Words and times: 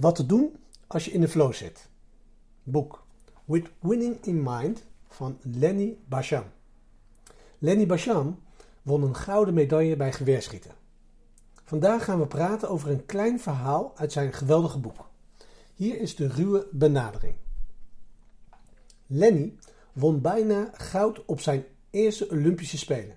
Wat 0.00 0.14
te 0.14 0.26
doen 0.26 0.56
als 0.86 1.04
je 1.04 1.10
in 1.10 1.20
de 1.20 1.28
flow 1.28 1.52
zit. 1.52 1.88
Boek 2.62 3.04
With 3.44 3.70
Winning 3.80 4.24
in 4.24 4.42
Mind 4.42 4.84
van 5.08 5.38
Lenny 5.42 5.96
Bacham. 6.08 6.44
Lenny 7.58 7.86
Bacham 7.86 8.40
won 8.82 9.02
een 9.02 9.16
gouden 9.16 9.54
medaille 9.54 9.96
bij 9.96 10.12
geweerschieten. 10.12 10.70
Vandaag 11.64 12.04
gaan 12.04 12.18
we 12.18 12.26
praten 12.26 12.68
over 12.68 12.90
een 12.90 13.06
klein 13.06 13.40
verhaal 13.40 13.92
uit 13.96 14.12
zijn 14.12 14.32
geweldige 14.32 14.78
boek. 14.78 15.08
Hier 15.74 16.00
is 16.00 16.16
de 16.16 16.28
ruwe 16.28 16.66
benadering. 16.70 17.34
Lenny 19.06 19.54
won 19.92 20.20
bijna 20.20 20.70
goud 20.72 21.24
op 21.24 21.40
zijn 21.40 21.64
eerste 21.90 22.30
Olympische 22.30 22.78
Spelen. 22.78 23.16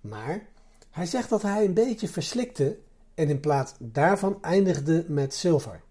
Maar 0.00 0.46
hij 0.90 1.06
zegt 1.06 1.28
dat 1.28 1.42
hij 1.42 1.64
een 1.64 1.74
beetje 1.74 2.08
verslikte 2.08 2.78
en 3.14 3.28
in 3.28 3.40
plaats 3.40 3.74
daarvan 3.78 4.42
eindigde 4.42 5.04
met 5.08 5.34
zilver. 5.34 5.82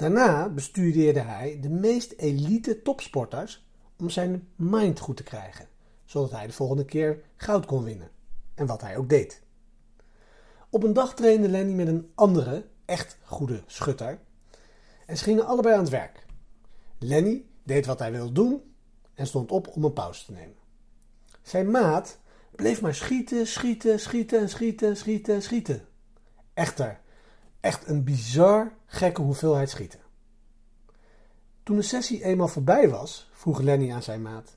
Daarna 0.00 0.48
bestudeerde 0.48 1.20
hij 1.20 1.58
de 1.60 1.68
meest 1.68 2.12
elite 2.16 2.82
topsporters 2.82 3.66
om 3.98 4.10
zijn 4.10 4.48
mind 4.56 5.00
goed 5.00 5.16
te 5.16 5.22
krijgen, 5.22 5.68
zodat 6.04 6.30
hij 6.30 6.46
de 6.46 6.52
volgende 6.52 6.84
keer 6.84 7.22
goud 7.36 7.66
kon 7.66 7.84
winnen. 7.84 8.10
En 8.54 8.66
wat 8.66 8.80
hij 8.80 8.96
ook 8.96 9.08
deed. 9.08 9.42
Op 10.70 10.82
een 10.82 10.92
dag 10.92 11.14
trainde 11.14 11.48
Lenny 11.48 11.72
met 11.72 11.86
een 11.88 12.10
andere, 12.14 12.66
echt 12.84 13.18
goede 13.24 13.62
schutter. 13.66 14.18
En 15.06 15.16
ze 15.16 15.24
gingen 15.24 15.46
allebei 15.46 15.74
aan 15.74 15.80
het 15.80 15.90
werk. 15.90 16.26
Lenny 16.98 17.44
deed 17.62 17.86
wat 17.86 17.98
hij 17.98 18.12
wilde 18.12 18.32
doen 18.32 18.74
en 19.14 19.26
stond 19.26 19.50
op 19.50 19.68
om 19.68 19.84
een 19.84 19.92
pauze 19.92 20.24
te 20.24 20.32
nemen. 20.32 20.56
Zijn 21.42 21.70
maat 21.70 22.18
bleef 22.50 22.80
maar 22.80 22.94
schieten, 22.94 23.46
schieten, 23.46 24.00
schieten, 24.00 24.48
schieten, 24.48 24.96
schieten, 24.96 25.42
schieten. 25.42 25.84
Echter, 26.54 27.00
echt 27.60 27.88
een 27.88 28.04
bizar 28.04 28.72
gekke 28.86 29.22
hoeveelheid 29.22 29.70
schieten. 29.70 30.00
Toen 31.62 31.76
de 31.76 31.82
sessie 31.82 32.24
eenmaal 32.24 32.48
voorbij 32.48 32.88
was, 32.88 33.30
vroeg 33.32 33.60
Lenny 33.60 33.92
aan 33.92 34.02
zijn 34.02 34.22
maat: 34.22 34.56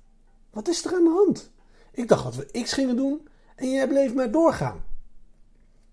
Wat 0.50 0.68
is 0.68 0.86
er 0.86 0.94
aan 0.94 1.04
de 1.04 1.24
hand? 1.26 1.52
Ik 1.92 2.08
dacht 2.08 2.24
dat 2.24 2.36
we 2.36 2.62
X 2.62 2.74
gingen 2.74 2.96
doen 2.96 3.28
en 3.56 3.72
jij 3.72 3.88
bleef 3.88 4.14
maar 4.14 4.32
doorgaan. 4.32 4.84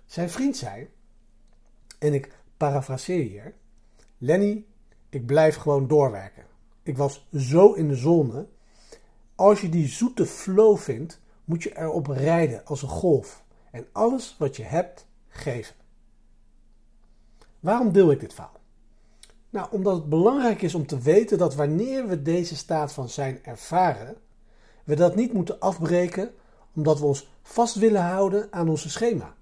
Zijn 0.06 0.30
vriend 0.30 0.56
zei, 0.56 0.90
en 1.98 2.14
ik 2.14 2.38
parafraseer 2.56 3.22
hier: 3.22 3.54
Lenny, 4.18 4.64
ik 5.08 5.26
blijf 5.26 5.56
gewoon 5.56 5.86
doorwerken. 5.86 6.44
Ik 6.82 6.96
was 6.96 7.26
zo 7.36 7.72
in 7.72 7.88
de 7.88 7.96
zone. 7.96 8.46
Als 9.34 9.60
je 9.60 9.68
die 9.68 9.88
zoete 9.88 10.26
flow 10.26 10.78
vindt, 10.78 11.20
moet 11.44 11.62
je 11.62 11.78
erop 11.78 12.06
rijden 12.06 12.64
als 12.64 12.82
een 12.82 12.88
golf 12.88 13.44
en 13.70 13.86
alles 13.92 14.36
wat 14.38 14.56
je 14.56 14.62
hebt 14.62 15.06
geven. 15.28 15.74
Waarom 17.60 17.92
deel 17.92 18.10
ik 18.10 18.20
dit 18.20 18.34
verhaal? 18.34 18.60
Nou, 19.50 19.68
omdat 19.70 19.94
het 19.94 20.08
belangrijk 20.08 20.62
is 20.62 20.74
om 20.74 20.86
te 20.86 20.98
weten 20.98 21.38
dat 21.38 21.54
wanneer 21.54 22.08
we 22.08 22.22
deze 22.22 22.56
staat 22.56 22.92
van 22.92 23.08
zijn 23.08 23.44
ervaren, 23.44 24.16
we 24.84 24.96
dat 24.96 25.14
niet 25.14 25.32
moeten 25.32 25.60
afbreken 25.60 26.30
omdat 26.74 26.98
we 26.98 27.04
ons 27.04 27.30
vast 27.42 27.74
willen 27.74 28.02
houden 28.02 28.48
aan 28.50 28.68
onze 28.68 28.90
schema. 28.90 29.34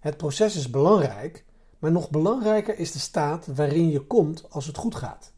Het 0.00 0.16
proces 0.16 0.56
is 0.56 0.70
belangrijk, 0.70 1.44
maar 1.78 1.92
nog 1.92 2.10
belangrijker 2.10 2.78
is 2.78 2.92
de 2.92 2.98
staat 2.98 3.46
waarin 3.46 3.90
je 3.90 4.00
komt 4.00 4.50
als 4.50 4.66
het 4.66 4.76
goed 4.76 4.94
gaat. 4.94 5.32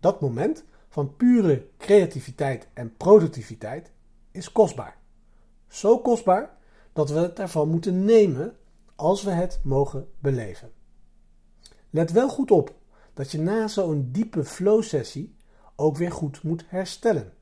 Dat 0.00 0.20
moment 0.20 0.64
van 0.88 1.16
pure 1.16 1.66
creativiteit 1.78 2.68
en 2.72 2.96
productiviteit 2.96 3.90
is 4.30 4.52
kostbaar. 4.52 4.98
Zo 5.68 5.98
kostbaar 5.98 6.56
dat 6.92 7.10
we 7.10 7.18
het 7.18 7.38
ervan 7.38 7.68
moeten 7.68 8.04
nemen 8.04 8.56
als 8.94 9.22
we 9.22 9.30
het 9.30 9.60
mogen 9.62 10.08
beleven. 10.18 10.72
Let 11.90 12.12
wel 12.12 12.28
goed 12.28 12.50
op 12.50 12.74
dat 13.14 13.30
je 13.30 13.38
na 13.38 13.68
zo'n 13.68 14.08
diepe 14.12 14.44
flow-sessie 14.44 15.36
ook 15.76 15.96
weer 15.96 16.12
goed 16.12 16.42
moet 16.42 16.64
herstellen. 16.66 17.32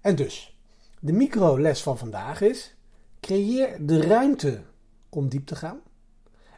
En 0.00 0.16
dus, 0.16 0.58
de 1.00 1.12
microles 1.12 1.82
van 1.82 1.98
vandaag 1.98 2.40
is: 2.40 2.76
creëer 3.20 3.86
de 3.86 4.00
ruimte 4.00 4.62
om 5.08 5.28
diep 5.28 5.46
te 5.46 5.56
gaan 5.56 5.80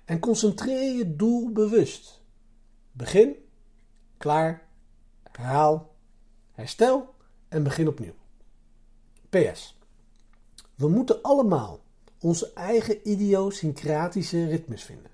en 0.05 0.19
concentreer 0.19 0.97
je 0.97 1.17
doel 1.17 1.53
bewust. 1.53 2.23
Begin, 2.93 3.37
klaar, 4.17 4.69
herhaal, 5.23 5.95
herstel 6.53 7.15
en 7.49 7.63
begin 7.63 7.89
opnieuw. 7.89 8.15
PS. 9.29 9.79
We 10.75 10.89
moeten 10.89 11.23
allemaal 11.23 11.81
onze 12.21 12.53
eigen 12.53 13.09
idiosyncratische 13.11 14.47
ritmes 14.47 14.83
vinden. 14.83 15.11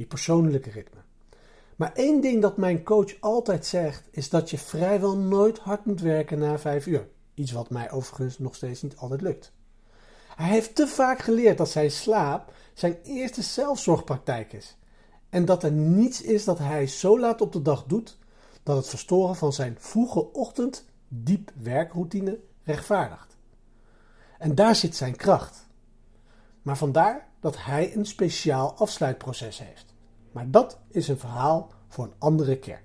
Je 0.00 0.06
persoonlijke 0.06 0.70
ritme. 0.70 1.00
Maar 1.76 1.92
één 1.94 2.20
ding 2.20 2.42
dat 2.42 2.56
mijn 2.56 2.82
coach 2.82 3.20
altijd 3.20 3.66
zegt, 3.66 4.08
is 4.10 4.28
dat 4.28 4.50
je 4.50 4.58
vrijwel 4.58 5.16
nooit 5.16 5.58
hard 5.58 5.84
moet 5.84 6.00
werken 6.00 6.38
na 6.38 6.58
vijf 6.58 6.86
uur. 6.86 7.08
Iets 7.34 7.52
wat 7.52 7.70
mij 7.70 7.90
overigens 7.90 8.38
nog 8.38 8.54
steeds 8.54 8.82
niet 8.82 8.96
altijd 8.96 9.20
lukt. 9.20 9.52
Hij 10.36 10.48
heeft 10.48 10.74
te 10.74 10.86
vaak 10.86 11.18
geleerd 11.18 11.58
dat 11.58 11.70
zijn 11.70 11.90
slaap 11.90 12.52
zijn 12.74 12.98
eerste 13.02 13.42
zelfzorgpraktijk 13.42 14.52
is. 14.52 14.76
En 15.28 15.44
dat 15.44 15.62
er 15.62 15.72
niets 15.72 16.22
is 16.22 16.44
dat 16.44 16.58
hij 16.58 16.86
zo 16.86 17.18
laat 17.18 17.40
op 17.40 17.52
de 17.52 17.62
dag 17.62 17.84
doet 17.84 18.18
dat 18.62 18.76
het 18.76 18.88
verstoren 18.88 19.36
van 19.36 19.52
zijn 19.52 19.76
vroege 19.78 20.32
ochtend 20.32 20.84
diep 21.08 21.52
werkroutine 21.62 22.38
rechtvaardigt. 22.62 23.36
En 24.38 24.54
daar 24.54 24.74
zit 24.74 24.96
zijn 24.96 25.16
kracht. 25.16 25.66
Maar 26.62 26.76
vandaar 26.76 27.28
dat 27.40 27.64
hij 27.64 27.96
een 27.96 28.06
speciaal 28.06 28.74
afsluitproces 28.74 29.58
heeft. 29.58 29.89
Maar 30.32 30.50
dat 30.50 30.78
is 30.88 31.08
een 31.08 31.18
verhaal 31.18 31.70
voor 31.88 32.04
een 32.04 32.14
andere 32.18 32.58
keer. 32.58 32.82